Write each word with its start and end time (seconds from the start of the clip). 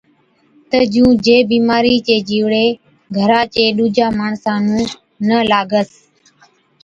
تہ 0.69 0.79
جُون 0.91 1.11
جي 1.25 1.37
بِيمارِي 1.49 1.95
چين 2.05 2.21
جِيوڙين 2.27 2.71
گھرا 3.17 3.41
چي 3.53 3.63
ڏُوجان 3.77 4.11
ماڻسا 4.19 4.53
نُون 4.65 4.83
نہ 5.27 5.37
لاگس۔ 5.49 5.89